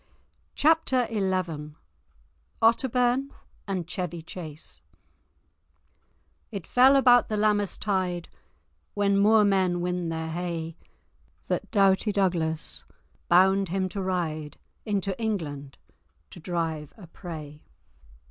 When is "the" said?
7.29-7.37, 11.49-11.59